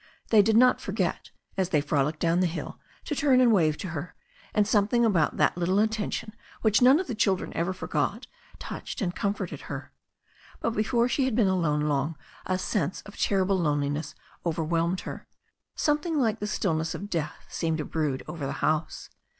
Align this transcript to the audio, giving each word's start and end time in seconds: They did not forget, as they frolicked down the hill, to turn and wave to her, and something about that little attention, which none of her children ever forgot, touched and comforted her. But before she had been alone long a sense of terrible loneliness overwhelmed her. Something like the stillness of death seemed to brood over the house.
They 0.29 0.41
did 0.41 0.57
not 0.57 0.81
forget, 0.81 1.29
as 1.57 1.69
they 1.69 1.79
frolicked 1.79 2.17
down 2.19 2.39
the 2.39 2.47
hill, 2.47 2.79
to 3.05 3.13
turn 3.13 3.39
and 3.39 3.51
wave 3.51 3.77
to 3.77 3.89
her, 3.89 4.15
and 4.51 4.67
something 4.67 5.05
about 5.05 5.37
that 5.37 5.55
little 5.55 5.77
attention, 5.77 6.33
which 6.63 6.81
none 6.81 6.99
of 6.99 7.07
her 7.07 7.13
children 7.13 7.53
ever 7.55 7.71
forgot, 7.71 8.25
touched 8.57 8.99
and 8.99 9.15
comforted 9.15 9.61
her. 9.69 9.91
But 10.59 10.71
before 10.71 11.07
she 11.07 11.25
had 11.25 11.35
been 11.35 11.47
alone 11.47 11.81
long 11.81 12.17
a 12.47 12.57
sense 12.57 13.03
of 13.03 13.15
terrible 13.15 13.59
loneliness 13.59 14.15
overwhelmed 14.43 15.01
her. 15.01 15.27
Something 15.75 16.17
like 16.17 16.39
the 16.39 16.47
stillness 16.47 16.95
of 16.95 17.07
death 17.11 17.45
seemed 17.47 17.77
to 17.77 17.85
brood 17.85 18.23
over 18.27 18.47
the 18.47 18.53
house. 18.53 19.11